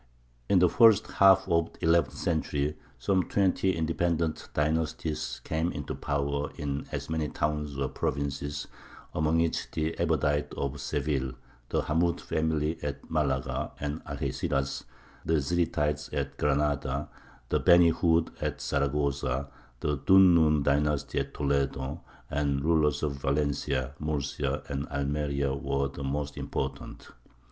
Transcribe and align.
In 0.49 0.57
the 0.57 0.67
first 0.67 1.05
half 1.05 1.47
of 1.47 1.73
the 1.73 1.85
eleventh 1.85 2.15
century 2.15 2.75
some 2.97 3.21
twenty 3.21 3.73
independent 3.75 4.49
dynasties 4.55 5.41
came 5.43 5.71
into 5.71 5.93
power 5.93 6.49
in 6.57 6.87
as 6.91 7.07
many 7.07 7.29
towns 7.29 7.77
or 7.77 7.87
provinces, 7.87 8.65
among 9.13 9.39
which 9.43 9.69
the 9.69 9.91
Abbadites 9.99 10.57
of 10.57 10.81
Seville, 10.81 11.33
the 11.69 11.83
Hammūd 11.83 12.19
family 12.19 12.79
at 12.81 13.11
Malaga 13.11 13.73
and 13.79 14.03
Algeciras, 14.05 14.85
the 15.23 15.35
Zirites 15.35 16.11
at 16.11 16.35
Granada, 16.35 17.07
the 17.49 17.59
Beny 17.59 17.91
Hūd 17.93 18.29
at 18.41 18.59
Zaragoza, 18.59 19.51
the 19.81 19.97
Dhu 19.97 20.15
n 20.15 20.35
Nūn 20.35 20.63
dynasty 20.63 21.19
at 21.19 21.35
Toledo, 21.35 22.01
and 22.27 22.57
the 22.57 22.63
rulers 22.63 23.03
of 23.03 23.17
Valencia, 23.21 23.93
Murcia, 23.99 24.63
and 24.67 24.87
Almeria, 24.87 25.53
were 25.53 25.89
the 25.89 26.03
most 26.03 26.37
important. 26.37 27.09